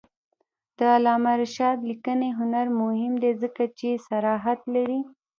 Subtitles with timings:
[0.77, 4.99] د علامه رشاد لیکنی هنر مهم دی ځکه چې صراحت لري.